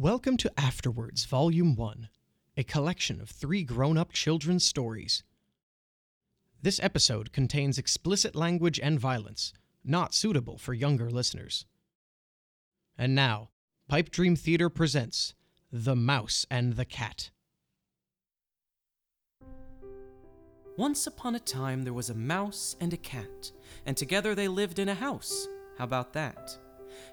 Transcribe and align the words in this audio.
Welcome 0.00 0.36
to 0.36 0.52
Afterwards, 0.56 1.24
Volume 1.24 1.74
1, 1.74 2.08
a 2.56 2.62
collection 2.62 3.20
of 3.20 3.30
three 3.30 3.64
grown 3.64 3.98
up 3.98 4.12
children's 4.12 4.64
stories. 4.64 5.24
This 6.62 6.78
episode 6.80 7.32
contains 7.32 7.78
explicit 7.78 8.36
language 8.36 8.78
and 8.78 9.00
violence, 9.00 9.52
not 9.84 10.14
suitable 10.14 10.56
for 10.56 10.72
younger 10.72 11.10
listeners. 11.10 11.66
And 12.96 13.16
now, 13.16 13.48
Pipe 13.88 14.10
Dream 14.10 14.36
Theater 14.36 14.68
presents 14.68 15.34
The 15.72 15.96
Mouse 15.96 16.46
and 16.48 16.74
the 16.74 16.84
Cat. 16.84 17.30
Once 20.76 21.08
upon 21.08 21.34
a 21.34 21.40
time, 21.40 21.82
there 21.82 21.92
was 21.92 22.08
a 22.08 22.14
mouse 22.14 22.76
and 22.80 22.92
a 22.92 22.98
cat, 22.98 23.50
and 23.84 23.96
together 23.96 24.36
they 24.36 24.46
lived 24.46 24.78
in 24.78 24.90
a 24.90 24.94
house. 24.94 25.48
How 25.76 25.82
about 25.82 26.12
that? 26.12 26.56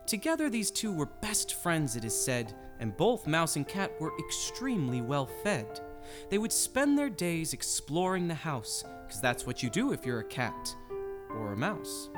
Together, 0.06 0.52
these 0.52 0.70
two 0.70 0.94
were 0.94 1.08
best 1.08 1.56
friends, 1.56 1.96
it 1.96 2.06
is 2.06 2.16
said, 2.16 2.54
and 2.80 2.96
both 2.98 3.28
mouse 3.28 3.56
and 3.56 3.68
cat 3.68 3.92
were 4.00 4.14
extremely 4.20 5.02
well 5.02 5.26
fed. 5.26 5.80
They 6.30 6.38
would 6.38 6.52
spend 6.52 6.98
their 6.98 7.10
days 7.10 7.54
exploring 7.54 8.28
the 8.28 8.36
house, 8.36 8.84
because 9.06 9.22
that's 9.22 9.46
what 9.46 9.64
you 9.64 9.70
do 9.70 9.92
if 9.92 10.06
you're 10.06 10.20
a 10.20 10.24
cat 10.24 10.76
or 11.32 11.54
a 11.54 11.58
mouse. 11.58 12.10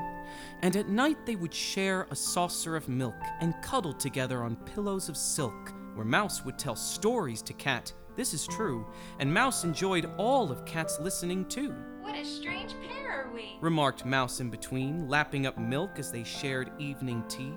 And 0.62 0.76
at 0.76 0.90
night, 0.90 1.26
they 1.26 1.36
would 1.36 1.54
share 1.54 2.08
a 2.10 2.16
saucer 2.16 2.76
of 2.76 2.90
milk 2.90 3.16
and 3.40 3.54
cuddle 3.62 3.94
together 3.94 4.44
on 4.44 4.56
pillows 4.58 5.10
of 5.10 5.18
silk, 5.18 5.74
where 5.96 6.06
Mouse 6.06 6.44
would 6.46 6.60
tell 6.60 6.76
stories 6.76 7.42
to 7.44 7.54
Cat. 7.54 7.94
This 8.16 8.34
is 8.34 8.48
true, 8.48 8.86
and 9.20 9.34
Mouse 9.34 9.64
enjoyed 9.64 10.10
all 10.18 10.52
of 10.52 10.66
Cat's 10.66 11.00
listening 11.00 11.46
too 11.46 11.74
What 12.02 12.16
a 12.16 12.26
strange 12.26 12.74
pair 12.88 13.12
are 13.12 13.34
we? 13.34 13.58
remarked 13.62 14.06
Mouse 14.06 14.40
in 14.40 14.50
between, 14.50 15.08
lapping 15.08 15.46
up 15.46 15.58
milk 15.58 15.92
as 15.98 16.12
they 16.12 16.24
shared 16.24 16.72
evening 16.80 17.24
tea. 17.28 17.54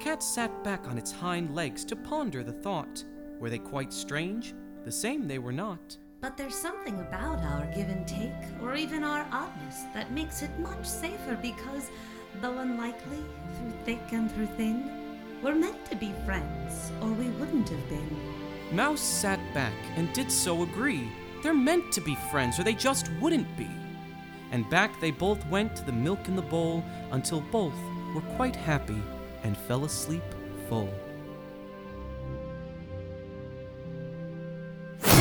Cat 0.00 0.22
sat 0.22 0.62
back 0.62 0.86
on 0.88 0.96
its 0.96 1.12
hind 1.12 1.54
legs 1.54 1.84
to 1.86 1.96
ponder 1.96 2.44
the 2.44 2.52
thought. 2.52 3.04
Were 3.40 3.50
they 3.50 3.58
quite 3.58 3.92
strange? 3.92 4.54
The 4.84 4.92
same 4.92 5.26
they 5.26 5.38
were 5.38 5.52
not. 5.52 5.96
But 6.20 6.36
there's 6.36 6.54
something 6.54 6.98
about 7.00 7.38
our 7.40 7.66
give 7.74 7.88
and 7.88 8.06
take, 8.06 8.32
or 8.62 8.74
even 8.74 9.04
our 9.04 9.26
oddness, 9.30 9.84
that 9.94 10.12
makes 10.12 10.42
it 10.42 10.58
much 10.58 10.84
safer 10.84 11.38
because, 11.40 11.90
though 12.40 12.58
unlikely, 12.58 13.24
through 13.56 13.72
thick 13.84 14.02
and 14.12 14.30
through 14.32 14.46
thin, 14.56 14.90
we're 15.42 15.54
meant 15.54 15.84
to 15.90 15.96
be 15.96 16.12
friends, 16.24 16.90
or 17.00 17.08
we 17.10 17.28
wouldn't 17.30 17.68
have 17.68 17.88
been. 17.88 18.16
Mouse 18.72 19.00
sat 19.00 19.40
back 19.54 19.74
and 19.96 20.12
did 20.12 20.30
so 20.30 20.62
agree. 20.62 21.08
They're 21.42 21.54
meant 21.54 21.92
to 21.92 22.00
be 22.00 22.16
friends, 22.30 22.58
or 22.58 22.64
they 22.64 22.74
just 22.74 23.10
wouldn't 23.20 23.56
be. 23.56 23.70
And 24.50 24.68
back 24.70 25.00
they 25.00 25.12
both 25.12 25.46
went 25.46 25.76
to 25.76 25.84
the 25.84 25.92
milk 25.92 26.26
in 26.26 26.34
the 26.34 26.42
bowl 26.42 26.84
until 27.12 27.40
both 27.40 27.78
were 28.14 28.22
quite 28.36 28.56
happy 28.56 29.00
and 29.42 29.56
fell 29.56 29.84
asleep 29.84 30.22
full. 30.68 30.92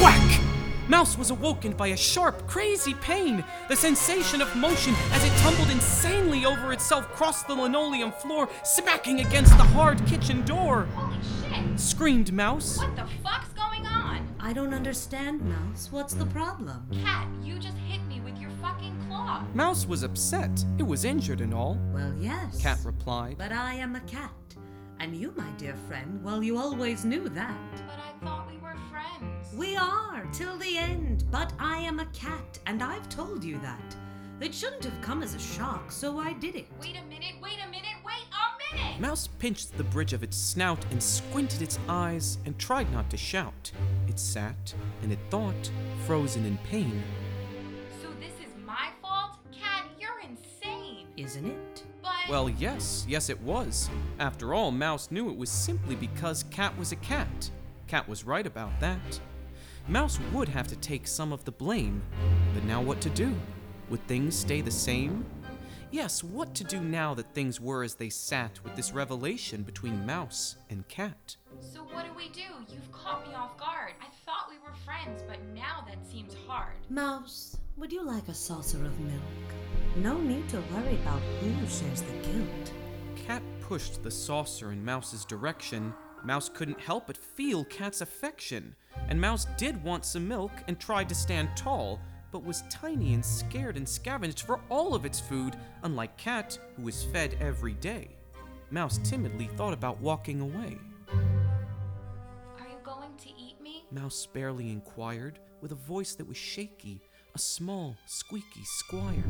Whack! 0.01 0.41
Mouse 0.87 1.17
was 1.17 1.31
awoken 1.31 1.73
by 1.73 1.87
a 1.87 1.97
sharp, 1.97 2.47
crazy 2.47 2.93
pain. 2.95 3.43
The 3.67 3.75
sensation 3.75 4.41
of 4.41 4.55
motion 4.55 4.95
as 5.11 5.23
it 5.23 5.31
tumbled 5.39 5.69
insanely 5.69 6.45
over 6.45 6.71
itself 6.71 7.07
crossed 7.09 7.47
the 7.47 7.55
linoleum 7.55 8.11
floor, 8.13 8.47
smacking 8.63 9.19
against 9.19 9.57
the 9.57 9.63
hard 9.63 10.05
kitchen 10.05 10.45
door. 10.45 10.87
Holy 10.95 11.17
shit! 11.51 11.79
Screamed 11.79 12.31
Mouse. 12.31 12.77
What 12.77 12.95
the 12.95 13.07
fuck's 13.21 13.49
going 13.53 13.85
on? 13.85 14.27
I 14.39 14.53
don't 14.53 14.73
understand, 14.73 15.41
Mouse. 15.41 15.89
What's 15.91 16.13
the 16.13 16.25
hmm. 16.25 16.31
problem? 16.31 16.87
Cat, 17.03 17.27
you 17.43 17.59
just 17.59 17.77
fucking. 19.27 19.55
Mouse 19.55 19.85
was 19.85 20.03
upset. 20.03 20.63
It 20.77 20.83
was 20.83 21.05
injured 21.05 21.41
and 21.41 21.53
all. 21.53 21.77
Well, 21.93 22.13
yes. 22.19 22.61
Cat 22.61 22.79
replied. 22.83 23.37
But 23.37 23.51
I 23.51 23.73
am 23.75 23.95
a 23.95 24.01
cat. 24.01 24.31
And 24.99 25.15
you, 25.15 25.33
my 25.37 25.49
dear 25.57 25.75
friend, 25.87 26.23
well, 26.23 26.41
you 26.41 26.57
always 26.57 27.05
knew 27.05 27.29
that. 27.29 27.71
But 27.87 27.99
I 27.99 28.25
thought 28.25 28.49
we 28.49 28.57
were 28.57 28.75
friends. 28.89 29.53
We 29.55 29.75
are, 29.75 30.27
till 30.33 30.57
the 30.57 30.77
end. 30.77 31.25
But 31.29 31.53
I 31.59 31.77
am 31.77 31.99
a 31.99 32.05
cat, 32.07 32.57
and 32.65 32.81
I've 32.81 33.07
told 33.09 33.43
you 33.43 33.59
that. 33.59 33.95
It 34.39 34.53
shouldn't 34.53 34.83
have 34.83 35.01
come 35.01 35.23
as 35.23 35.33
a 35.33 35.39
shock, 35.39 35.91
so 35.91 36.19
I 36.19 36.33
did 36.33 36.55
it. 36.55 36.67
Wait 36.79 36.95
a 36.95 37.03
minute, 37.05 37.35
wait 37.41 37.57
a 37.63 37.69
minute, 37.69 37.97
wait 38.05 38.25
a 38.31 38.75
minute! 38.75 38.99
Mouse 38.99 39.27
pinched 39.39 39.75
the 39.77 39.83
bridge 39.83 40.13
of 40.13 40.21
its 40.21 40.37
snout 40.37 40.83
and 40.91 41.01
squinted 41.01 41.63
its 41.63 41.79
eyes 41.89 42.37
and 42.45 42.57
tried 42.59 42.91
not 42.93 43.09
to 43.09 43.17
shout. 43.17 43.71
It 44.07 44.19
sat 44.19 44.75
and 45.01 45.11
it 45.11 45.19
thought, 45.31 45.71
frozen 46.05 46.45
in 46.45 46.57
pain. 46.59 47.01
Isn't 51.17 51.47
it? 51.47 51.83
But 52.03 52.11
Well, 52.29 52.47
yes, 52.47 53.05
yes, 53.09 53.29
it 53.29 53.41
was. 53.41 53.89
After 54.19 54.53
all, 54.53 54.71
Mouse 54.71 55.09
knew 55.09 55.29
it 55.29 55.37
was 55.37 55.49
simply 55.49 55.95
because 55.95 56.43
Cat 56.51 56.77
was 56.77 56.91
a 56.91 56.97
cat. 56.97 57.49
Cat 57.87 58.07
was 58.07 58.23
right 58.23 58.45
about 58.45 58.79
that. 58.79 59.19
Mouse 59.87 60.19
would 60.31 60.49
have 60.49 60.67
to 60.67 60.75
take 60.75 61.07
some 61.07 61.33
of 61.33 61.43
the 61.43 61.51
blame. 61.51 62.03
But 62.53 62.65
now 62.65 62.81
what 62.81 63.01
to 63.01 63.09
do? 63.09 63.33
Would 63.89 64.05
things 64.07 64.37
stay 64.37 64.61
the 64.61 64.71
same? 64.71 65.25
Yes, 65.89 66.23
what 66.23 66.53
to 66.55 66.63
do 66.65 66.81
now 66.81 67.13
that 67.13 67.33
things 67.33 67.61
were 67.61 67.81
as 67.83 67.95
they 67.95 68.09
sat 68.09 68.59
with 68.63 68.75
this 68.75 68.91
revelation 68.91 69.63
between 69.63 70.05
Mouse 70.05 70.57
and 70.69 70.87
Cat? 70.87 71.37
so 71.61 71.79
what 71.93 72.05
do 72.05 72.11
we 72.15 72.29
do? 72.29 72.41
You've 72.69 72.91
caught 72.91 73.27
me 73.27 73.33
off 73.33 73.57
guard. 73.57 73.93
I 74.01 74.07
thought 74.25 74.49
we 74.49 74.57
were 74.59 74.75
friends, 74.85 75.23
but 75.27 75.39
now 75.55 75.83
that 75.87 76.05
seems 76.05 76.35
hard. 76.45 76.75
Mouse, 76.89 77.57
would 77.77 77.91
you 77.91 78.03
like 78.03 78.27
a 78.27 78.33
saucer 78.33 78.77
of 78.85 78.99
milk? 78.99 79.21
No 79.97 80.15
need 80.19 80.47
to 80.49 80.61
worry 80.73 80.93
about 81.01 81.21
who 81.41 81.67
shares 81.67 82.03
the 82.03 82.11
guilt. 82.21 82.71
Cat 83.15 83.41
pushed 83.61 84.03
the 84.03 84.11
saucer 84.11 84.71
in 84.71 84.85
Mouse's 84.85 85.25
direction. 85.25 85.91
Mouse 86.23 86.49
couldn't 86.49 86.79
help 86.79 87.07
but 87.07 87.17
feel 87.17 87.65
Cat's 87.65 88.01
affection. 88.01 88.75
And 89.09 89.19
Mouse 89.19 89.47
did 89.57 89.83
want 89.83 90.05
some 90.05 90.27
milk 90.27 90.51
and 90.67 90.79
tried 90.79 91.09
to 91.09 91.15
stand 91.15 91.49
tall, 91.55 91.99
but 92.31 92.43
was 92.43 92.61
tiny 92.69 93.15
and 93.15 93.25
scared 93.25 93.75
and 93.75 93.89
scavenged 93.89 94.41
for 94.41 94.59
all 94.69 94.93
of 94.93 95.03
its 95.03 95.19
food, 95.19 95.55
unlike 95.81 96.15
Cat, 96.15 96.59
who 96.75 96.83
was 96.83 97.05
fed 97.05 97.35
every 97.41 97.73
day. 97.73 98.09
Mouse 98.69 98.99
timidly 99.03 99.47
thought 99.55 99.73
about 99.73 99.99
walking 99.99 100.41
away. 100.41 100.77
Are 101.11 102.67
you 102.67 102.77
going 102.83 103.15
to 103.17 103.29
eat 103.29 103.59
me? 103.59 103.83
Mouse 103.89 104.27
barely 104.27 104.69
inquired, 104.69 105.39
with 105.61 105.71
a 105.71 105.75
voice 105.75 106.13
that 106.13 106.27
was 106.27 106.37
shaky, 106.37 107.01
a 107.37 107.39
small, 107.39 107.95
squeaky 108.07 108.63
squire. 108.63 109.23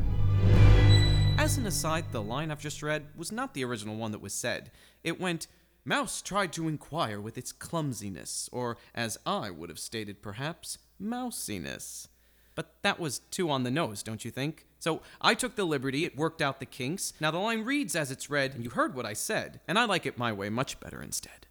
As 1.36 1.58
an 1.58 1.66
aside, 1.66 2.06
the 2.10 2.22
line 2.22 2.50
I've 2.50 2.58
just 2.58 2.82
read 2.82 3.08
was 3.14 3.30
not 3.30 3.52
the 3.52 3.62
original 3.66 3.96
one 3.96 4.12
that 4.12 4.22
was 4.22 4.32
said. 4.32 4.70
It 5.04 5.20
went, 5.20 5.46
Mouse 5.84 6.22
tried 6.22 6.54
to 6.54 6.68
inquire 6.68 7.20
with 7.20 7.36
its 7.36 7.52
clumsiness, 7.52 8.48
or 8.50 8.78
as 8.94 9.18
I 9.26 9.50
would 9.50 9.68
have 9.68 9.78
stated 9.78 10.22
perhaps, 10.22 10.78
mousiness. 10.98 12.08
But 12.54 12.76
that 12.80 12.98
was 12.98 13.18
too 13.30 13.50
on 13.50 13.64
the 13.64 13.70
nose, 13.70 14.02
don't 14.02 14.24
you 14.24 14.30
think? 14.30 14.64
So 14.78 15.02
I 15.20 15.34
took 15.34 15.54
the 15.54 15.66
liberty, 15.66 16.06
it 16.06 16.16
worked 16.16 16.40
out 16.40 16.60
the 16.60 16.66
kinks. 16.66 17.12
Now 17.20 17.30
the 17.30 17.36
line 17.36 17.62
reads 17.62 17.94
as 17.94 18.10
it's 18.10 18.30
read, 18.30 18.54
and 18.54 18.64
you 18.64 18.70
heard 18.70 18.94
what 18.94 19.04
I 19.04 19.12
said, 19.12 19.60
and 19.68 19.78
I 19.78 19.84
like 19.84 20.06
it 20.06 20.16
my 20.16 20.32
way 20.32 20.48
much 20.48 20.80
better 20.80 21.02
instead 21.02 21.47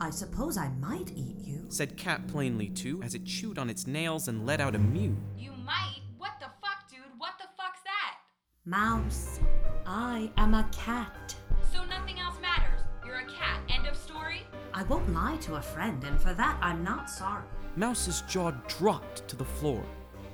I 0.00 0.10
suppose 0.10 0.56
I 0.56 0.68
might 0.80 1.10
eat 1.16 1.38
you. 1.40 1.64
said 1.68 1.96
Cat 1.96 2.26
plainly 2.28 2.68
too, 2.68 3.02
as 3.02 3.14
it 3.14 3.24
chewed 3.24 3.58
on 3.58 3.68
its 3.68 3.86
nails 3.86 4.28
and 4.28 4.46
let 4.46 4.60
out 4.60 4.74
a 4.74 4.78
mew. 4.78 5.16
You 5.36 5.52
might? 5.52 6.02
What 6.18 6.32
the 6.40 6.46
fuck, 6.62 6.88
dude? 6.90 7.00
What 7.18 7.32
the 7.38 7.48
fuck's 7.56 7.80
that? 7.84 8.18
Mouse, 8.64 9.40
I 9.86 10.30
am 10.36 10.54
a 10.54 10.68
cat. 10.72 11.34
So 11.72 11.84
nothing 11.84 12.20
else 12.20 12.36
matters. 12.40 12.80
You're 13.04 13.16
a 13.16 13.26
cat. 13.26 13.60
End 13.68 13.86
of 13.86 13.96
story? 13.96 14.46
I 14.72 14.84
won't 14.84 15.12
lie 15.12 15.36
to 15.38 15.56
a 15.56 15.62
friend, 15.62 16.04
and 16.04 16.20
for 16.20 16.32
that 16.34 16.58
I'm 16.62 16.84
not 16.84 17.10
sorry. 17.10 17.44
Mouse's 17.76 18.22
jaw 18.22 18.52
dropped 18.68 19.26
to 19.28 19.36
the 19.36 19.44
floor. 19.44 19.84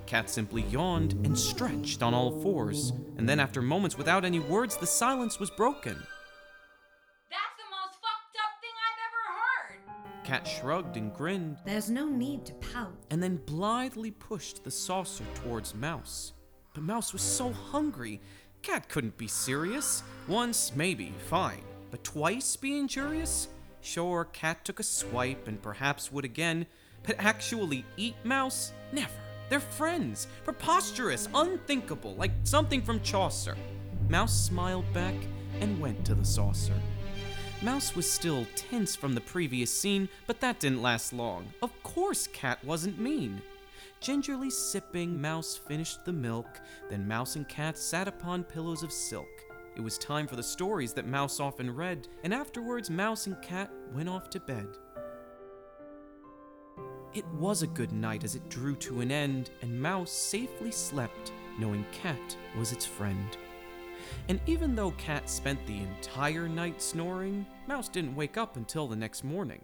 Cat 0.06 0.28
simply 0.28 0.62
yawned 0.62 1.12
and 1.24 1.38
stretched 1.38 2.02
on 2.02 2.12
all 2.12 2.42
fours, 2.42 2.92
and 3.16 3.28
then, 3.28 3.40
after 3.40 3.62
moments 3.62 3.96
without 3.96 4.24
any 4.24 4.40
words, 4.40 4.76
the 4.76 4.86
silence 4.86 5.40
was 5.40 5.50
broken. 5.50 5.96
Cat 10.24 10.46
shrugged 10.46 10.96
and 10.96 11.12
grinned, 11.12 11.58
There's 11.66 11.90
no 11.90 12.06
need 12.08 12.44
to 12.46 12.54
pout. 12.54 12.94
and 13.10 13.22
then 13.22 13.36
blithely 13.46 14.10
pushed 14.10 14.64
the 14.64 14.70
saucer 14.70 15.24
towards 15.34 15.74
Mouse. 15.74 16.32
But 16.72 16.82
Mouse 16.82 17.12
was 17.12 17.22
so 17.22 17.52
hungry, 17.52 18.20
Cat 18.62 18.88
couldn't 18.88 19.18
be 19.18 19.28
serious. 19.28 20.02
Once, 20.26 20.72
maybe, 20.74 21.12
fine. 21.28 21.62
But 21.90 22.02
twice 22.02 22.56
be 22.56 22.78
injurious? 22.78 23.48
Sure, 23.82 24.24
Cat 24.32 24.64
took 24.64 24.80
a 24.80 24.82
swipe 24.82 25.46
and 25.46 25.60
perhaps 25.60 26.10
would 26.10 26.24
again, 26.24 26.66
but 27.06 27.16
actually 27.18 27.84
eat 27.98 28.16
Mouse? 28.24 28.72
Never. 28.92 29.12
They're 29.50 29.60
friends. 29.60 30.26
Preposterous, 30.44 31.28
unthinkable, 31.34 32.14
like 32.14 32.32
something 32.44 32.80
from 32.80 33.02
Chaucer. 33.02 33.56
Mouse 34.08 34.34
smiled 34.46 34.90
back 34.94 35.14
and 35.60 35.78
went 35.78 36.04
to 36.06 36.14
the 36.14 36.24
saucer. 36.24 36.74
Mouse 37.64 37.96
was 37.96 38.08
still 38.08 38.46
tense 38.56 38.94
from 38.94 39.14
the 39.14 39.22
previous 39.22 39.70
scene, 39.70 40.06
but 40.26 40.38
that 40.38 40.60
didn't 40.60 40.82
last 40.82 41.14
long. 41.14 41.46
Of 41.62 41.70
course, 41.82 42.26
Cat 42.26 42.62
wasn't 42.62 43.00
mean. 43.00 43.40
Gingerly 44.02 44.50
sipping, 44.50 45.18
Mouse 45.18 45.56
finished 45.56 46.04
the 46.04 46.12
milk, 46.12 46.60
then 46.90 47.08
Mouse 47.08 47.36
and 47.36 47.48
Cat 47.48 47.78
sat 47.78 48.06
upon 48.06 48.44
pillows 48.44 48.82
of 48.82 48.92
silk. 48.92 49.30
It 49.76 49.80
was 49.80 49.96
time 49.96 50.26
for 50.26 50.36
the 50.36 50.42
stories 50.42 50.92
that 50.92 51.06
Mouse 51.06 51.40
often 51.40 51.74
read, 51.74 52.06
and 52.22 52.34
afterwards 52.34 52.90
Mouse 52.90 53.28
and 53.28 53.40
Cat 53.40 53.70
went 53.94 54.10
off 54.10 54.28
to 54.30 54.40
bed. 54.40 54.68
It 57.14 57.26
was 57.28 57.62
a 57.62 57.66
good 57.66 57.92
night 57.92 58.24
as 58.24 58.34
it 58.34 58.50
drew 58.50 58.76
to 58.76 59.00
an 59.00 59.10
end, 59.10 59.52
and 59.62 59.80
Mouse 59.80 60.12
safely 60.12 60.70
slept, 60.70 61.32
knowing 61.58 61.86
Cat 61.92 62.36
was 62.58 62.72
its 62.72 62.84
friend. 62.84 63.38
And 64.28 64.40
even 64.46 64.74
though 64.74 64.92
Cat 64.92 65.28
spent 65.28 65.64
the 65.66 65.78
entire 65.78 66.48
night 66.48 66.80
snoring, 66.80 67.46
Mouse 67.66 67.88
didn't 67.88 68.16
wake 68.16 68.36
up 68.36 68.56
until 68.56 68.86
the 68.86 68.96
next 68.96 69.24
morning. 69.24 69.62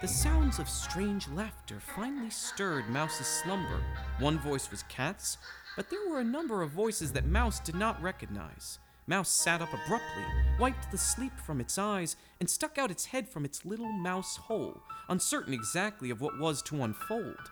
The 0.00 0.08
sounds 0.08 0.58
of 0.58 0.68
strange 0.68 1.26
laughter 1.28 1.80
finally 1.80 2.30
stirred 2.30 2.88
Mouse's 2.90 3.26
slumber. 3.26 3.82
One 4.18 4.38
voice 4.38 4.70
was 4.70 4.82
Cat's, 4.84 5.38
but 5.74 5.88
there 5.88 6.08
were 6.08 6.20
a 6.20 6.24
number 6.24 6.62
of 6.62 6.70
voices 6.70 7.12
that 7.12 7.24
Mouse 7.24 7.60
did 7.60 7.74
not 7.74 8.02
recognize. 8.02 8.78
Mouse 9.06 9.30
sat 9.30 9.62
up 9.62 9.72
abruptly, 9.72 10.24
wiped 10.58 10.90
the 10.90 10.98
sleep 10.98 11.32
from 11.38 11.60
its 11.60 11.78
eyes, 11.78 12.16
and 12.40 12.50
stuck 12.50 12.76
out 12.76 12.90
its 12.90 13.06
head 13.06 13.28
from 13.28 13.44
its 13.44 13.64
little 13.64 13.90
mouse 13.90 14.36
hole, 14.36 14.82
uncertain 15.08 15.54
exactly 15.54 16.10
of 16.10 16.20
what 16.20 16.38
was 16.38 16.60
to 16.62 16.82
unfold. 16.82 17.50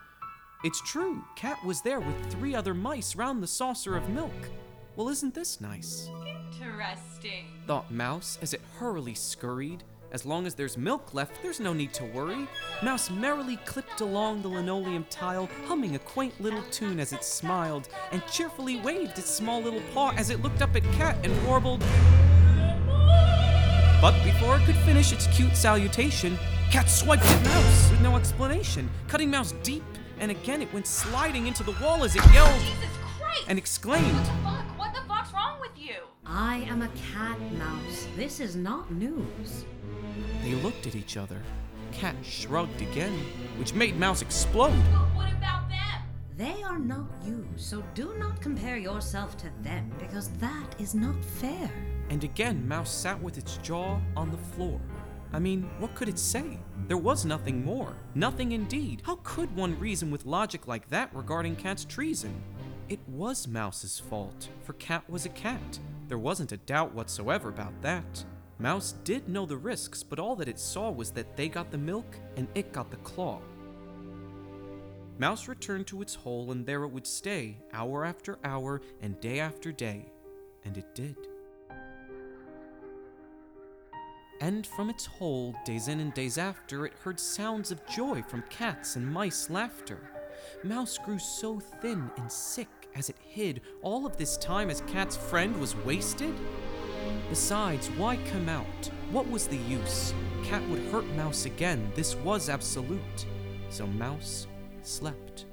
It's 0.64 0.82
true, 0.82 1.24
Cat 1.36 1.58
was 1.64 1.80
there 1.82 2.00
with 2.00 2.32
three 2.32 2.54
other 2.54 2.74
mice 2.74 3.14
round 3.14 3.42
the 3.42 3.46
saucer 3.46 3.96
of 3.96 4.08
milk. 4.08 4.32
Well, 4.96 5.08
isn't 5.08 5.34
this 5.34 5.60
nice? 5.60 6.08
Interesting. 6.52 7.46
thought 7.66 7.90
Mouse 7.90 8.38
as 8.40 8.54
it 8.54 8.60
hurriedly 8.78 9.14
scurried. 9.14 9.82
As 10.12 10.24
long 10.24 10.46
as 10.46 10.54
there's 10.54 10.78
milk 10.78 11.12
left, 11.12 11.42
there's 11.42 11.58
no 11.58 11.72
need 11.72 11.92
to 11.94 12.04
worry. 12.04 12.46
Mouse 12.80 13.10
merrily 13.10 13.56
clipped 13.64 14.00
along 14.00 14.42
the 14.42 14.48
linoleum 14.48 15.04
tile, 15.10 15.48
humming 15.66 15.96
a 15.96 15.98
quaint 15.98 16.40
little 16.40 16.62
tune 16.70 17.00
as 17.00 17.12
it 17.12 17.24
smiled, 17.24 17.88
and 18.12 18.24
cheerfully 18.28 18.76
waved 18.82 19.18
its 19.18 19.30
small 19.30 19.60
little 19.60 19.82
paw 19.92 20.12
as 20.16 20.30
it 20.30 20.40
looked 20.42 20.62
up 20.62 20.76
at 20.76 20.84
Cat 20.92 21.16
and 21.24 21.46
warbled. 21.48 21.80
But 24.00 24.14
before 24.22 24.58
it 24.58 24.64
could 24.64 24.76
finish 24.76 25.12
its 25.12 25.26
cute 25.36 25.56
salutation, 25.56 26.38
Cat 26.70 26.88
swiped 26.88 27.24
at 27.24 27.44
Mouse 27.44 27.90
with 27.90 28.00
no 28.00 28.14
explanation, 28.14 28.88
cutting 29.08 29.28
Mouse 29.28 29.50
deep, 29.64 29.82
and 30.20 30.30
again 30.30 30.62
it 30.62 30.72
went 30.72 30.86
sliding 30.86 31.48
into 31.48 31.64
the 31.64 31.74
wall 31.82 32.04
as 32.04 32.14
it 32.14 32.22
yelled 32.32 32.62
and 33.48 33.58
exclaimed. 33.58 34.30
I 36.26 36.66
am 36.68 36.82
a 36.82 36.88
cat 37.12 37.38
mouse. 37.52 38.06
This 38.16 38.40
is 38.40 38.56
not 38.56 38.90
news. 38.90 39.64
They 40.42 40.54
looked 40.54 40.86
at 40.86 40.94
each 40.94 41.16
other. 41.16 41.40
Cat 41.92 42.16
shrugged 42.22 42.80
again, 42.80 43.12
which 43.58 43.74
made 43.74 43.98
Mouse 43.98 44.22
explode. 44.22 44.74
But 44.90 45.14
what 45.14 45.32
about 45.32 45.68
them? 45.68 46.02
They 46.36 46.62
are 46.62 46.78
not 46.78 47.06
you, 47.24 47.46
so 47.56 47.84
do 47.94 48.14
not 48.18 48.40
compare 48.40 48.78
yourself 48.78 49.36
to 49.38 49.50
them 49.62 49.92
because 49.98 50.28
that 50.38 50.74
is 50.78 50.94
not 50.94 51.22
fair. 51.24 51.70
And 52.10 52.24
again, 52.24 52.66
Mouse 52.66 52.90
sat 52.92 53.22
with 53.22 53.38
its 53.38 53.58
jaw 53.58 54.00
on 54.16 54.30
the 54.30 54.38
floor. 54.38 54.80
I 55.32 55.38
mean, 55.38 55.68
what 55.78 55.94
could 55.94 56.08
it 56.08 56.18
say? 56.18 56.58
There 56.86 56.96
was 56.96 57.24
nothing 57.24 57.64
more. 57.64 57.94
Nothing 58.14 58.52
indeed. 58.52 59.02
How 59.04 59.18
could 59.22 59.54
one 59.54 59.78
reason 59.78 60.10
with 60.10 60.26
logic 60.26 60.66
like 60.66 60.88
that 60.88 61.14
regarding 61.14 61.56
Cat's 61.56 61.84
treason? 61.84 62.42
It 62.88 63.00
was 63.08 63.48
Mouse's 63.48 63.98
fault, 63.98 64.50
for 64.62 64.74
Cat 64.74 65.08
was 65.08 65.24
a 65.24 65.30
cat. 65.30 65.78
There 66.08 66.18
wasn't 66.18 66.52
a 66.52 66.58
doubt 66.58 66.94
whatsoever 66.94 67.48
about 67.48 67.80
that. 67.80 68.24
Mouse 68.58 68.92
did 69.04 69.26
know 69.26 69.46
the 69.46 69.56
risks, 69.56 70.02
but 70.02 70.18
all 70.18 70.36
that 70.36 70.48
it 70.48 70.60
saw 70.60 70.90
was 70.90 71.10
that 71.12 71.34
they 71.34 71.48
got 71.48 71.70
the 71.70 71.78
milk 71.78 72.18
and 72.36 72.46
it 72.54 72.72
got 72.72 72.90
the 72.90 72.98
claw. 72.98 73.40
Mouse 75.18 75.48
returned 75.48 75.86
to 75.86 76.02
its 76.02 76.14
hole, 76.14 76.52
and 76.52 76.66
there 76.66 76.82
it 76.82 76.88
would 76.88 77.06
stay, 77.06 77.56
hour 77.72 78.04
after 78.04 78.38
hour 78.44 78.82
and 79.00 79.18
day 79.20 79.40
after 79.40 79.72
day. 79.72 80.12
And 80.64 80.76
it 80.76 80.94
did. 80.94 81.16
And 84.42 84.66
from 84.66 84.90
its 84.90 85.06
hole, 85.06 85.54
days 85.64 85.88
in 85.88 86.00
and 86.00 86.12
days 86.12 86.36
after, 86.36 86.84
it 86.84 86.92
heard 87.02 87.18
sounds 87.18 87.70
of 87.70 87.86
joy 87.86 88.22
from 88.22 88.42
cats 88.50 88.96
and 88.96 89.10
mice 89.10 89.48
laughter. 89.48 90.10
Mouse 90.62 90.98
grew 90.98 91.18
so 91.18 91.60
thin 91.60 92.10
and 92.16 92.30
sick 92.30 92.68
as 92.94 93.08
it 93.08 93.16
hid 93.20 93.60
all 93.82 94.06
of 94.06 94.16
this 94.16 94.36
time 94.36 94.70
as 94.70 94.82
Cat's 94.82 95.16
friend 95.16 95.58
was 95.60 95.76
wasted. 95.76 96.34
Besides, 97.28 97.88
why 97.92 98.18
come 98.30 98.48
out? 98.48 98.90
What 99.10 99.28
was 99.30 99.46
the 99.46 99.56
use? 99.56 100.14
Cat 100.44 100.62
would 100.68 100.80
hurt 100.90 101.06
Mouse 101.16 101.46
again, 101.46 101.90
this 101.94 102.14
was 102.16 102.48
absolute. 102.48 103.26
So 103.70 103.86
Mouse 103.86 104.46
slept. 104.82 105.46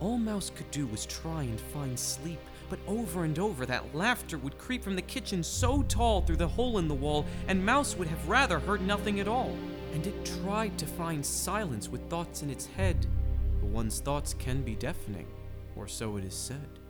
All 0.00 0.18
Mouse 0.18 0.50
could 0.54 0.70
do 0.70 0.86
was 0.86 1.06
try 1.06 1.42
and 1.42 1.60
find 1.60 1.96
sleep, 1.98 2.40
but 2.68 2.80
over 2.88 3.24
and 3.24 3.38
over 3.38 3.66
that 3.66 3.94
laughter 3.94 4.36
would 4.38 4.58
creep 4.58 4.82
from 4.82 4.96
the 4.96 5.02
kitchen 5.02 5.44
so 5.44 5.82
tall 5.84 6.22
through 6.22 6.36
the 6.36 6.48
hole 6.48 6.78
in 6.78 6.88
the 6.88 6.94
wall, 6.94 7.24
and 7.46 7.64
Mouse 7.64 7.96
would 7.96 8.08
have 8.08 8.28
rather 8.28 8.58
heard 8.58 8.80
nothing 8.80 9.20
at 9.20 9.28
all. 9.28 9.54
And 9.92 10.06
it 10.06 10.24
tried 10.40 10.78
to 10.78 10.86
find 10.86 11.24
silence 11.24 11.88
with 11.88 12.08
thoughts 12.08 12.42
in 12.42 12.48
its 12.48 12.64
head, 12.64 13.06
but 13.60 13.68
one's 13.68 14.00
thoughts 14.00 14.32
can 14.32 14.62
be 14.62 14.74
deafening, 14.74 15.28
or 15.76 15.86
so 15.86 16.16
it 16.16 16.24
is 16.24 16.32
said. 16.32 16.80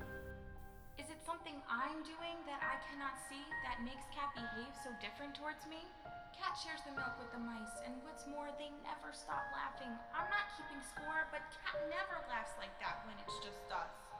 Is 1.02 1.10
it 1.10 1.18
something 1.26 1.58
I'm 1.66 1.98
doing 2.06 2.38
that 2.46 2.62
I 2.62 2.78
cannot 2.86 3.18
see 3.26 3.42
that 3.66 3.82
makes 3.82 4.06
Cat 4.14 4.30
behave 4.38 4.70
so 4.86 4.94
different 5.02 5.34
towards 5.34 5.66
me? 5.66 5.82
Cat 6.30 6.54
shares 6.54 6.78
the 6.86 6.94
milk 6.94 7.18
with 7.18 7.34
the 7.34 7.42
mice, 7.42 7.74
and 7.82 7.98
what's 8.06 8.22
more, 8.30 8.54
they 8.54 8.70
never 8.86 9.10
stop 9.10 9.50
laughing. 9.50 9.90
I'm 10.14 10.30
not 10.30 10.54
keeping 10.54 10.78
score, 10.94 11.26
but 11.34 11.42
Cat 11.58 11.82
never 11.90 12.22
laughs 12.30 12.54
like 12.54 12.72
that 12.78 13.02
when 13.02 13.18
it's 13.26 13.38
just 13.42 13.66
us. 13.74 14.11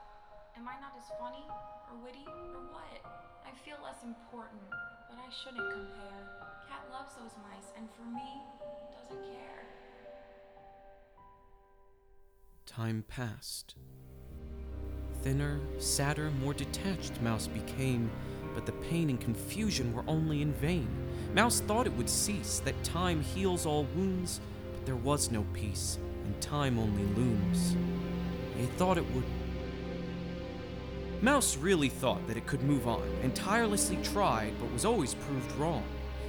Am 0.55 0.67
I 0.67 0.79
not 0.79 0.93
as 0.97 1.09
funny, 1.19 1.43
or 1.89 1.97
witty, 2.03 2.25
or 2.27 2.61
what? 2.71 3.01
I 3.45 3.51
feel 3.65 3.77
less 3.83 4.03
important, 4.03 4.61
but 5.09 5.17
I 5.17 5.29
shouldn't 5.33 5.71
compare. 5.71 6.29
Cat 6.69 6.85
loves 6.91 7.15
those 7.15 7.31
mice, 7.41 7.73
and 7.77 7.89
for 7.97 8.03
me, 8.03 8.41
doesn't 8.95 9.23
care. 9.33 9.65
Time 12.65 13.03
passed. 13.07 13.75
Thinner, 15.23 15.59
sadder, 15.79 16.29
more 16.41 16.53
detached 16.53 17.19
Mouse 17.21 17.47
became, 17.47 18.11
but 18.53 18.65
the 18.65 18.73
pain 18.73 19.09
and 19.09 19.19
confusion 19.19 19.93
were 19.93 20.03
only 20.07 20.41
in 20.41 20.53
vain. 20.53 20.87
Mouse 21.33 21.61
thought 21.61 21.87
it 21.87 21.93
would 21.93 22.09
cease, 22.09 22.59
that 22.59 22.83
time 22.83 23.21
heals 23.21 23.65
all 23.65 23.85
wounds, 23.95 24.39
but 24.71 24.85
there 24.85 24.95
was 24.95 25.31
no 25.31 25.45
peace, 25.53 25.97
and 26.25 26.39
time 26.41 26.77
only 26.77 27.05
looms. 27.15 27.75
It 28.59 28.69
thought 28.77 28.97
it 28.97 29.05
would. 29.15 29.23
Mouse 31.23 31.55
really 31.55 31.87
thought 31.87 32.27
that 32.27 32.35
it 32.35 32.45
could 32.45 32.61
move 32.63 32.85
on, 32.85 33.07
and 33.21 33.33
tirelessly 33.33 33.97
tried, 34.03 34.51
but 34.59 34.69
was 34.73 34.83
always 34.83 35.13
proved 35.13 35.49
wrong. 35.53 35.85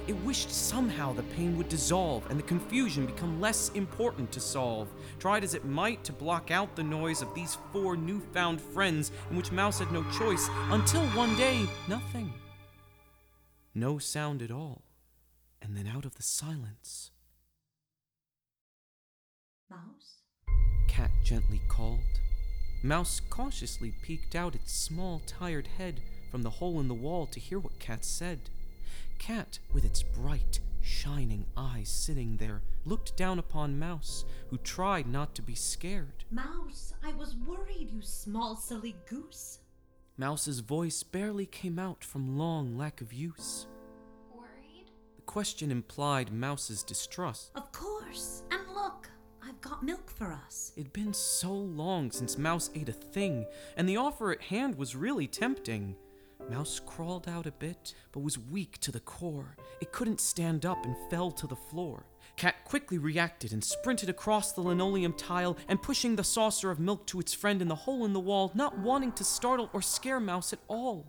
It 0.07 0.15
wished 0.23 0.49
somehow 0.49 1.11
the 1.11 1.23
pain 1.23 1.57
would 1.57 1.67
dissolve 1.67 2.25
and 2.29 2.39
the 2.39 2.43
confusion 2.43 3.05
become 3.05 3.41
less 3.41 3.71
important 3.71 4.31
to 4.31 4.39
solve. 4.39 4.87
Tried 5.19 5.43
as 5.43 5.53
it 5.53 5.65
might 5.65 6.05
to 6.05 6.13
block 6.13 6.49
out 6.49 6.77
the 6.77 6.83
noise 6.83 7.21
of 7.21 7.35
these 7.35 7.57
four 7.73 7.97
newfound 7.97 8.61
friends 8.61 9.11
in 9.29 9.35
which 9.35 9.51
Mouse 9.51 9.79
had 9.79 9.91
no 9.91 10.05
choice, 10.11 10.47
until 10.69 11.01
one 11.07 11.35
day, 11.35 11.67
nothing. 11.89 12.31
No 13.73 13.97
sound 13.97 14.41
at 14.41 14.49
all. 14.49 14.83
And 15.61 15.75
then 15.75 15.87
out 15.87 16.05
of 16.05 16.15
the 16.15 16.23
silence, 16.23 17.11
Mouse? 19.69 20.21
Cat 20.87 21.11
gently 21.21 21.59
called. 21.67 21.99
Mouse 22.85 23.19
cautiously 23.31 23.91
peeked 24.03 24.35
out 24.35 24.53
its 24.53 24.71
small, 24.71 25.19
tired 25.25 25.65
head 25.79 26.01
from 26.29 26.43
the 26.43 26.51
hole 26.51 26.79
in 26.79 26.87
the 26.87 26.93
wall 26.93 27.25
to 27.25 27.39
hear 27.39 27.57
what 27.57 27.79
Cat 27.79 28.05
said. 28.05 28.39
Cat, 29.17 29.57
with 29.73 29.83
its 29.83 30.03
bright, 30.03 30.59
shining 30.83 31.47
eyes 31.57 31.89
sitting 31.89 32.37
there, 32.37 32.61
looked 32.85 33.17
down 33.17 33.39
upon 33.39 33.79
Mouse, 33.79 34.23
who 34.49 34.57
tried 34.59 35.07
not 35.07 35.33
to 35.33 35.41
be 35.41 35.55
scared. 35.55 36.25
Mouse, 36.29 36.93
I 37.03 37.11
was 37.13 37.35
worried, 37.35 37.89
you 37.89 38.03
small 38.03 38.55
silly 38.55 38.95
goose. 39.09 39.61
Mouse's 40.15 40.59
voice 40.59 41.01
barely 41.01 41.47
came 41.47 41.79
out 41.79 42.03
from 42.03 42.37
long 42.37 42.77
lack 42.77 43.01
of 43.01 43.11
use. 43.11 43.65
Worried? 44.31 44.91
The 45.15 45.23
question 45.23 45.71
implied 45.71 46.31
Mouse's 46.31 46.83
distrust. 46.83 47.49
Of 47.55 47.71
course. 47.71 48.43
And 48.51 48.64
got 49.67 49.81
milk 49.81 50.11
for 50.11 50.31
us. 50.31 50.71
It'd 50.75 50.93
been 50.93 51.13
so 51.13 51.51
long 51.51 52.11
since 52.11 52.37
Mouse 52.37 52.69
ate 52.75 52.89
a 52.89 52.93
thing, 52.93 53.47
and 53.75 53.89
the 53.89 53.97
offer 53.97 54.31
at 54.31 54.41
hand 54.41 54.75
was 54.75 54.95
really 54.95 55.25
tempting. 55.25 55.95
Mouse 56.51 56.79
crawled 56.85 57.27
out 57.27 57.47
a 57.47 57.51
bit, 57.51 57.95
but 58.11 58.19
was 58.19 58.37
weak 58.37 58.77
to 58.81 58.91
the 58.91 58.99
core. 58.99 59.57
It 59.81 59.91
couldn't 59.91 60.21
stand 60.21 60.67
up 60.67 60.85
and 60.85 60.95
fell 61.09 61.31
to 61.31 61.47
the 61.47 61.55
floor. 61.55 62.05
Cat 62.37 62.63
quickly 62.63 62.99
reacted 62.99 63.53
and 63.53 63.63
sprinted 63.63 64.07
across 64.07 64.51
the 64.51 64.61
linoleum 64.61 65.13
tile 65.13 65.57
and 65.67 65.81
pushing 65.81 66.15
the 66.15 66.23
saucer 66.23 66.69
of 66.69 66.79
milk 66.79 67.07
to 67.07 67.19
its 67.19 67.33
friend 67.33 67.59
in 67.59 67.67
the 67.67 67.73
hole 67.73 68.05
in 68.05 68.13
the 68.13 68.19
wall, 68.19 68.51
not 68.53 68.77
wanting 68.77 69.13
to 69.13 69.23
startle 69.23 69.71
or 69.73 69.81
scare 69.81 70.19
Mouse 70.19 70.53
at 70.53 70.59
all. 70.67 71.07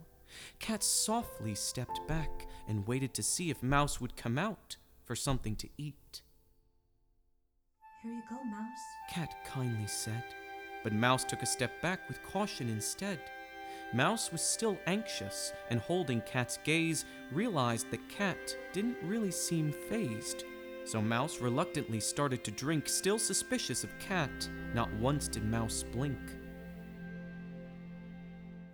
Cat 0.61 0.83
softly 0.83 1.55
stepped 1.55 2.01
back 2.09 2.47
and 2.67 2.87
waited 2.87 3.13
to 3.15 3.23
see 3.23 3.51
if 3.51 3.63
Mouse 3.63 4.01
would 4.01 4.17
come 4.17 4.39
out 4.39 4.77
for 5.05 5.15
something 5.15 5.57
to 5.57 5.69
eat. 5.77 6.23
Here 8.07 8.15
you 8.15 8.23
go, 8.31 8.45
Mouse. 8.45 8.85
Cat 9.11 9.35
kindly 9.45 9.89
said, 9.89 10.23
but 10.85 10.93
Mouse 10.93 11.25
took 11.25 11.43
a 11.43 11.47
step 11.47 11.83
back 11.83 12.07
with 12.07 12.23
caution 12.23 12.69
instead. 12.69 13.19
Mouse 13.93 14.31
was 14.31 14.43
still 14.43 14.79
anxious, 14.87 15.53
and 15.71 15.81
holding 15.81 16.21
Cat's 16.21 16.61
gaze, 16.63 17.05
realized 17.33 17.91
that 17.91 18.09
Cat 18.09 18.57
didn't 18.73 18.97
really 19.03 19.33
seem 19.33 19.73
phased. 19.89 20.45
So 20.85 21.03
Mouse 21.03 21.41
reluctantly 21.41 21.99
started 21.99 22.45
to 22.45 22.53
drink, 22.53 22.89
still 22.89 23.19
suspicious 23.19 23.83
of 23.83 23.99
Cat. 23.99 24.49
Not 24.73 24.93
once 25.01 25.27
did 25.27 25.45
Mouse 25.45 25.83
blink. 25.83 26.21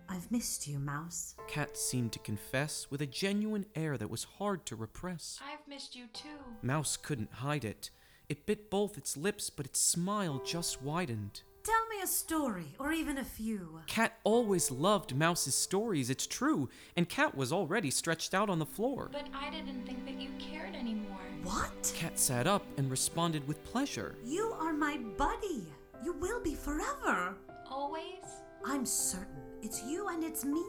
I've 0.07 0.29
missed 0.29 0.67
you, 0.67 0.77
Mouse. 0.77 1.33
Cat 1.47 1.75
seemed 1.75 2.11
to 2.11 2.19
confess 2.19 2.85
with 2.91 3.01
a 3.01 3.07
genuine 3.07 3.65
air 3.73 3.97
that 3.97 4.11
was 4.11 4.25
hard 4.37 4.63
to 4.67 4.75
repress. 4.75 5.39
I've 5.43 5.67
missed 5.67 5.95
you 5.95 6.05
too. 6.13 6.37
Mouse 6.61 6.97
couldn't 6.97 7.33
hide 7.33 7.65
it. 7.65 7.89
It 8.29 8.45
bit 8.45 8.69
both 8.69 8.97
its 8.97 9.17
lips, 9.17 9.49
but 9.49 9.65
its 9.65 9.79
smile 9.79 10.41
just 10.45 10.81
widened. 10.81 11.41
Tell 11.63 11.87
me 11.87 12.01
a 12.03 12.07
story, 12.07 12.75
or 12.79 12.91
even 12.91 13.17
a 13.17 13.23
few. 13.23 13.79
Cat 13.87 14.17
always 14.23 14.69
loved 14.69 15.15
Mouse's 15.15 15.55
stories, 15.55 16.09
it's 16.09 16.27
true, 16.27 16.69
and 16.97 17.07
Cat 17.07 17.35
was 17.35 17.53
already 17.53 17.89
stretched 17.89 18.33
out 18.33 18.49
on 18.49 18.59
the 18.59 18.65
floor. 18.65 19.09
But 19.11 19.27
I 19.33 19.49
didn't 19.49 19.85
think 19.85 20.05
that 20.05 20.19
you 20.19 20.29
cared 20.39 20.75
anymore. 20.75 21.19
What? 21.43 21.93
Cat 21.95 22.19
sat 22.19 22.47
up 22.47 22.65
and 22.77 22.91
responded 22.91 23.47
with 23.47 23.63
pleasure. 23.63 24.15
You 24.25 24.53
are 24.59 24.73
my 24.73 24.97
buddy. 25.17 25.65
You 26.03 26.13
will 26.13 26.41
be 26.41 26.55
forever. 26.55 27.35
Always? 27.69 28.25
I'm 28.65 28.85
certain 28.85 29.43
it's 29.63 29.81
you 29.83 30.09
and 30.09 30.25
it's 30.25 30.43
me. 30.43 30.65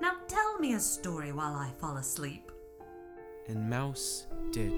Now 0.00 0.16
tell 0.26 0.58
me 0.58 0.74
a 0.74 0.80
story 0.80 1.30
while 1.30 1.54
I 1.54 1.70
fall 1.78 1.96
asleep. 1.98 2.50
And 3.46 3.70
Mouse 3.70 4.26
did. 4.50 4.72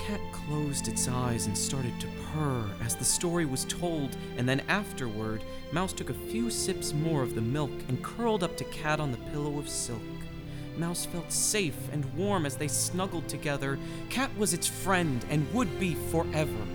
Cat 0.00 0.20
closed 0.32 0.88
its 0.88 1.08
eyes 1.08 1.46
and 1.46 1.56
started 1.56 1.98
to 2.00 2.08
purr 2.32 2.64
as 2.82 2.96
the 2.96 3.04
story 3.04 3.46
was 3.46 3.64
told, 3.66 4.16
and 4.36 4.48
then 4.48 4.60
afterward, 4.68 5.44
Mouse 5.70 5.92
took 5.92 6.10
a 6.10 6.14
few 6.14 6.50
sips 6.50 6.92
more 6.92 7.22
of 7.22 7.34
the 7.34 7.40
milk 7.40 7.70
and 7.88 8.02
curled 8.02 8.42
up 8.42 8.56
to 8.56 8.64
Cat 8.64 9.00
on 9.00 9.12
the 9.12 9.30
pillow 9.30 9.58
of 9.58 9.68
silk. 9.68 10.00
Mouse 10.76 11.04
felt 11.04 11.30
safe 11.30 11.76
and 11.92 12.04
warm 12.14 12.46
as 12.46 12.56
they 12.56 12.68
snuggled 12.68 13.28
together. 13.28 13.78
Cat 14.08 14.30
was 14.36 14.54
its 14.54 14.66
friend 14.66 15.24
and 15.30 15.52
would 15.52 15.78
be 15.78 15.94
forever. 16.10 16.66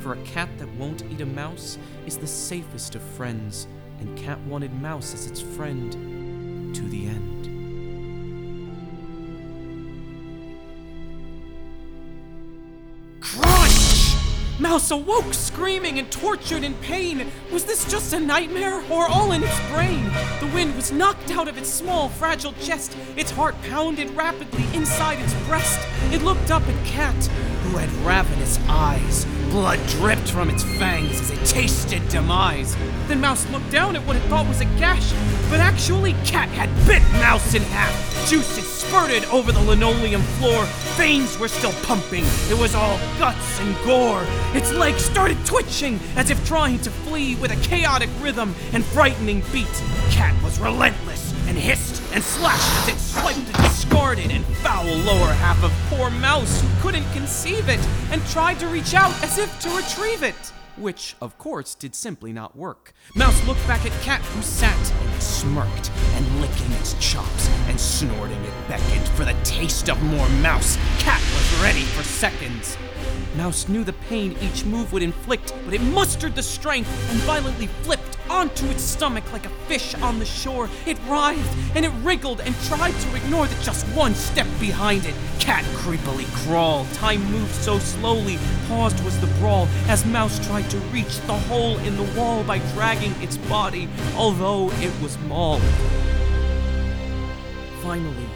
For 0.00 0.12
a 0.12 0.22
cat 0.22 0.48
that 0.58 0.68
won't 0.74 1.02
eat 1.10 1.20
a 1.20 1.26
mouse 1.26 1.78
is 2.06 2.16
the 2.16 2.26
safest 2.26 2.94
of 2.94 3.02
friends, 3.02 3.66
and 4.00 4.16
Cat 4.16 4.38
wanted 4.42 4.72
Mouse 4.80 5.14
as 5.14 5.26
its 5.26 5.40
friend 5.40 5.92
to 6.74 6.82
the 6.82 7.06
end. 7.06 7.55
Mouse 14.76 14.90
awoke, 14.90 15.32
screaming 15.32 15.98
and 15.98 16.12
tortured 16.12 16.62
in 16.62 16.74
pain. 16.74 17.32
Was 17.50 17.64
this 17.64 17.90
just 17.90 18.12
a 18.12 18.20
nightmare, 18.20 18.84
or 18.90 19.08
all 19.08 19.32
in 19.32 19.42
its 19.42 19.58
brain? 19.70 20.04
The 20.38 20.50
wind 20.52 20.76
was 20.76 20.92
knocked 20.92 21.30
out 21.30 21.48
of 21.48 21.56
its 21.56 21.70
small, 21.70 22.10
fragile 22.10 22.52
chest. 22.60 22.94
Its 23.16 23.30
heart 23.30 23.54
pounded 23.70 24.10
rapidly 24.10 24.66
inside 24.74 25.18
its 25.18 25.32
breast. 25.46 25.80
It 26.12 26.20
looked 26.20 26.50
up 26.50 26.62
at 26.68 26.84
Cat, 26.84 27.14
who 27.64 27.78
had 27.78 27.90
ravenous 28.04 28.58
eyes. 28.68 29.24
Blood 29.48 29.80
dripped 29.86 30.28
from 30.28 30.50
its 30.50 30.62
fangs 30.62 31.22
as 31.22 31.30
it 31.30 31.42
tasted 31.46 32.06
demise. 32.10 32.76
Then 33.06 33.22
Mouse 33.22 33.48
looked 33.50 33.70
down 33.70 33.96
at 33.96 34.06
what 34.06 34.16
it 34.16 34.22
thought 34.24 34.46
was 34.46 34.60
a 34.60 34.66
gash, 34.76 35.10
but 35.48 35.58
actually, 35.58 36.12
Cat 36.26 36.50
had 36.50 36.68
bit 36.86 37.02
Mouse 37.22 37.54
in 37.54 37.62
half. 37.62 38.28
Juices 38.28 38.66
spurted 38.70 39.24
over 39.26 39.52
the 39.52 39.60
linoleum 39.60 40.22
floor. 40.38 40.64
Veins 40.96 41.38
were 41.38 41.48
still 41.48 41.72
pumping. 41.84 42.24
It 42.50 42.58
was 42.58 42.74
all 42.74 42.98
guts 43.18 43.60
and 43.60 43.74
gore. 43.84 44.26
Its 44.66 44.74
legs 44.74 45.04
started 45.04 45.38
twitching 45.46 46.00
as 46.16 46.28
if 46.28 46.44
trying 46.44 46.80
to 46.80 46.90
flee 46.90 47.36
with 47.36 47.52
a 47.52 47.68
chaotic 47.68 48.10
rhythm 48.18 48.52
and 48.72 48.84
frightening 48.84 49.40
beat. 49.52 49.70
Cat 50.10 50.34
was 50.42 50.58
relentless 50.58 51.32
and 51.46 51.56
hissed 51.56 52.02
and 52.12 52.20
slashed 52.20 52.88
as 52.88 52.88
it 52.88 52.98
swiped 52.98 53.46
the 53.46 53.62
discarded 53.62 54.32
and 54.32 54.44
foul 54.56 54.86
lower 54.86 55.32
half 55.34 55.62
of 55.62 55.70
poor 55.88 56.10
Mouse 56.10 56.60
who 56.60 56.68
couldn't 56.82 57.08
conceive 57.12 57.68
it 57.68 57.78
and 58.10 58.20
tried 58.26 58.58
to 58.58 58.66
reach 58.66 58.92
out 58.92 59.14
as 59.22 59.38
if 59.38 59.56
to 59.60 59.70
retrieve 59.70 60.24
it. 60.24 60.34
Which, 60.76 61.16
of 61.22 61.38
course, 61.38 61.74
did 61.74 61.94
simply 61.94 62.32
not 62.32 62.54
work. 62.54 62.92
Mouse 63.14 63.46
looked 63.46 63.66
back 63.66 63.86
at 63.86 63.92
Cat, 64.02 64.20
who 64.20 64.42
sat 64.42 64.92
and 64.92 65.22
smirked 65.22 65.90
and 66.14 66.40
licking 66.40 66.70
its 66.72 66.94
chops 67.00 67.48
and 67.68 67.80
snorting 67.80 68.42
it 68.42 68.68
beckoned 68.68 69.08
for 69.08 69.24
the 69.24 69.34
taste 69.42 69.88
of 69.88 70.02
more 70.02 70.28
mouse. 70.40 70.76
Cat 70.98 71.20
was 71.20 71.62
ready 71.62 71.80
for 71.80 72.02
seconds. 72.02 72.76
Mouse 73.36 73.68
knew 73.68 73.84
the 73.84 73.94
pain 73.94 74.36
each 74.42 74.64
move 74.66 74.92
would 74.92 75.02
inflict, 75.02 75.54
but 75.64 75.72
it 75.72 75.80
mustered 75.80 76.34
the 76.34 76.42
strength 76.42 76.90
and 77.10 77.20
violently 77.20 77.68
flipped 77.82 78.15
onto 78.30 78.66
its 78.66 78.82
stomach 78.82 79.30
like 79.32 79.46
a 79.46 79.50
fish 79.68 79.94
on 79.96 80.18
the 80.18 80.24
shore. 80.24 80.68
It 80.86 80.98
writhed 81.08 81.56
and 81.74 81.84
it 81.84 81.92
wriggled 82.02 82.40
and 82.40 82.54
tried 82.62 82.94
to 82.94 83.16
ignore 83.16 83.46
that 83.46 83.62
just 83.62 83.86
one 83.88 84.14
step 84.14 84.46
behind 84.58 85.06
it. 85.06 85.14
Cat 85.38 85.64
creepily 85.76 86.26
crawled. 86.44 86.90
Time 86.94 87.22
moved 87.30 87.54
so 87.54 87.78
slowly. 87.78 88.38
Paused 88.68 89.02
was 89.04 89.18
the 89.20 89.28
brawl 89.38 89.68
as 89.88 90.04
Mouse 90.06 90.44
tried 90.46 90.68
to 90.70 90.78
reach 90.92 91.20
the 91.22 91.38
hole 91.48 91.78
in 91.78 91.96
the 91.96 92.18
wall 92.18 92.42
by 92.44 92.58
dragging 92.74 93.14
its 93.22 93.36
body, 93.36 93.88
although 94.16 94.70
it 94.80 94.92
was 95.00 95.18
mauled. 95.20 95.62
Finally, 97.82 98.28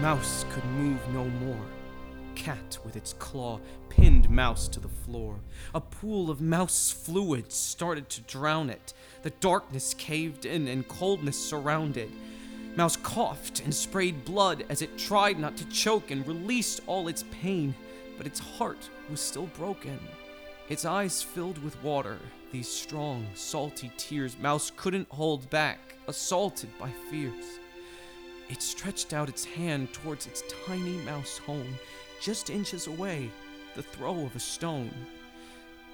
Mouse 0.00 0.44
could 0.50 0.64
move 0.64 1.00
no 1.12 1.24
more. 1.24 1.77
Cat, 2.38 2.78
with 2.84 2.94
its 2.94 3.14
claw, 3.14 3.58
pinned 3.88 4.30
Mouse 4.30 4.68
to 4.68 4.78
the 4.78 4.88
floor. 4.88 5.40
A 5.74 5.80
pool 5.80 6.30
of 6.30 6.40
mouse 6.40 6.90
fluid 6.90 7.52
started 7.52 8.08
to 8.10 8.20
drown 8.22 8.70
it. 8.70 8.94
The 9.22 9.30
darkness 9.30 9.92
caved 9.92 10.46
in 10.46 10.68
and 10.68 10.86
coldness 10.86 11.36
surrounded. 11.36 12.10
Mouse 12.76 12.96
coughed 12.96 13.60
and 13.60 13.74
sprayed 13.74 14.24
blood 14.24 14.64
as 14.68 14.82
it 14.82 14.96
tried 14.96 15.40
not 15.40 15.56
to 15.56 15.68
choke 15.68 16.12
and 16.12 16.26
released 16.28 16.80
all 16.86 17.08
its 17.08 17.24
pain, 17.42 17.74
but 18.16 18.26
its 18.26 18.38
heart 18.38 18.88
was 19.10 19.20
still 19.20 19.46
broken. 19.58 19.98
Its 20.68 20.84
eyes 20.84 21.20
filled 21.20 21.58
with 21.58 21.82
water, 21.82 22.18
these 22.52 22.68
strong, 22.68 23.26
salty 23.34 23.90
tears 23.96 24.38
Mouse 24.38 24.70
couldn't 24.76 25.08
hold 25.10 25.50
back, 25.50 25.96
assaulted 26.06 26.70
by 26.78 26.90
fears. 27.10 27.58
It 28.48 28.62
stretched 28.62 29.12
out 29.12 29.28
its 29.28 29.44
hand 29.44 29.92
towards 29.92 30.26
its 30.26 30.42
tiny 30.66 30.98
mouse 31.04 31.36
home, 31.38 31.74
just 32.20 32.50
inches 32.50 32.86
away, 32.86 33.30
the 33.74 33.82
throw 33.82 34.24
of 34.24 34.34
a 34.34 34.40
stone. 34.40 34.94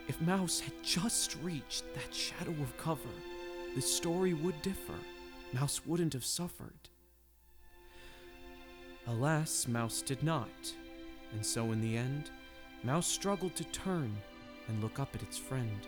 If 0.09 0.21
Mouse 0.21 0.61
had 0.61 0.73
just 0.83 1.37
reached 1.43 1.85
that 1.95 2.15
shadow 2.15 2.53
of 2.63 2.77
cover, 2.77 3.01
the 3.75 3.83
story 3.83 4.35
would 4.35 4.61
differ. 4.63 4.99
Mouse 5.53 5.85
wouldn't 5.87 6.13
have 6.13 6.25
suffered. 6.25 6.89
Alas, 9.07 9.69
Mouse 9.69 10.03
did 10.03 10.23
not, 10.23 10.49
and 11.33 11.45
so 11.45 11.73
in 11.73 11.81
the 11.81 11.97
end, 11.97 12.31
Mouse 12.83 13.07
struggled 13.07 13.55
to 13.57 13.65
turn 13.65 14.15
and 14.69 14.83
look 14.83 14.99
up 14.99 15.15
at 15.15 15.23
its 15.23 15.37
friend. 15.37 15.87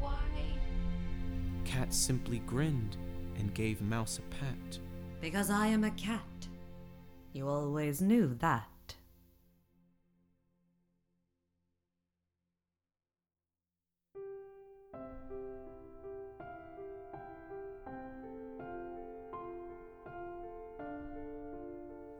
Why? 0.00 0.14
Cat 1.64 1.92
simply 1.92 2.38
grinned 2.40 2.96
and 3.38 3.52
gave 3.52 3.82
Mouse 3.82 4.18
a 4.18 4.22
pat. 4.22 4.78
Because 5.20 5.50
I 5.50 5.66
am 5.66 5.84
a 5.84 5.90
cat. 5.92 6.20
You 7.36 7.50
always 7.50 8.00
knew 8.00 8.34
that. 8.40 8.64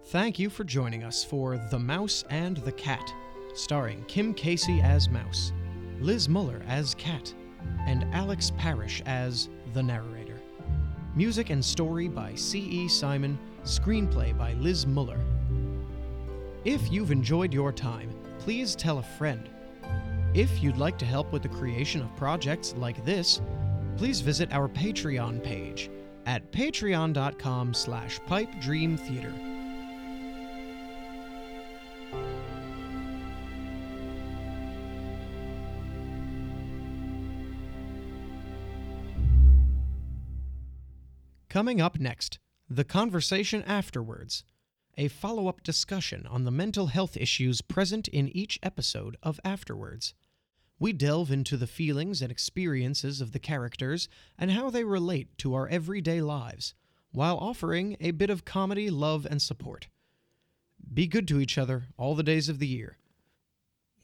Thank 0.08 0.38
you 0.38 0.50
for 0.50 0.64
joining 0.64 1.02
us 1.02 1.24
for 1.24 1.56
The 1.70 1.78
Mouse 1.78 2.22
and 2.28 2.58
the 2.58 2.72
Cat, 2.72 3.10
starring 3.54 4.04
Kim 4.04 4.34
Casey 4.34 4.82
as 4.82 5.08
Mouse, 5.08 5.50
Liz 5.98 6.28
Muller 6.28 6.60
as 6.68 6.94
Cat, 6.94 7.32
and 7.86 8.04
Alex 8.14 8.52
Parrish 8.58 9.00
as 9.06 9.48
the 9.72 9.82
narrator. 9.82 10.38
Music 11.14 11.48
and 11.48 11.64
story 11.64 12.06
by 12.06 12.34
C.E. 12.34 12.88
Simon, 12.88 13.38
screenplay 13.66 14.36
by 14.36 14.52
Liz 14.54 14.86
Muller. 14.86 15.20
If 16.64 16.90
you've 16.90 17.10
enjoyed 17.10 17.52
your 17.52 17.72
time, 17.72 18.10
please 18.38 18.74
tell 18.74 18.98
a 18.98 19.02
friend. 19.02 19.48
If 20.34 20.62
you'd 20.62 20.76
like 20.76 20.98
to 20.98 21.04
help 21.04 21.32
with 21.32 21.42
the 21.42 21.48
creation 21.48 22.00
of 22.02 22.14
projects 22.16 22.74
like 22.76 23.04
this, 23.04 23.40
please 23.96 24.20
visit 24.20 24.52
our 24.52 24.68
Patreon 24.68 25.42
page 25.42 25.90
at 26.26 26.50
patreon.com 26.52 27.72
slash 27.72 28.20
pipedreamtheatre. 28.20 29.56
Coming 41.48 41.80
up 41.80 41.98
next, 41.98 42.38
the 42.68 42.84
conversation 42.84 43.62
afterwards, 43.62 44.44
a 44.96 45.08
follow 45.08 45.46
up 45.46 45.62
discussion 45.62 46.26
on 46.26 46.44
the 46.44 46.50
mental 46.50 46.88
health 46.88 47.16
issues 47.16 47.60
present 47.60 48.08
in 48.08 48.28
each 48.28 48.58
episode 48.62 49.16
of 49.22 49.38
Afterwards. 49.44 50.14
We 50.78 50.92
delve 50.92 51.30
into 51.30 51.56
the 51.56 51.66
feelings 51.66 52.20
and 52.20 52.30
experiences 52.30 53.20
of 53.20 53.32
the 53.32 53.38
characters 53.38 54.08
and 54.38 54.50
how 54.50 54.70
they 54.70 54.84
relate 54.84 55.36
to 55.38 55.54
our 55.54 55.68
everyday 55.68 56.20
lives, 56.20 56.74
while 57.12 57.38
offering 57.38 57.96
a 58.00 58.10
bit 58.10 58.30
of 58.30 58.44
comedy, 58.44 58.90
love, 58.90 59.26
and 59.28 59.40
support. 59.40 59.88
be 60.92 61.06
good 61.06 61.28
to 61.28 61.40
each 61.40 61.58
other 61.58 61.84
all 61.96 62.14
the 62.14 62.22
days 62.22 62.48
of 62.48 62.58
the 62.58 62.66
year. 62.66 62.98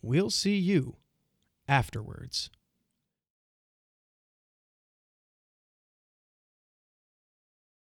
We'll 0.01 0.31
see 0.31 0.57
you 0.57 0.97
afterwards. 1.69 2.51